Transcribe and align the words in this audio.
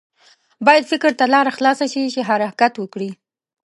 باید 0.65 0.89
فکر 0.91 1.11
ته 1.19 1.25
لاره 1.33 1.51
خلاصه 1.57 1.85
شي 1.93 2.01
چې 2.13 2.27
حرکت 2.29 2.73
وکړي. 2.77 3.11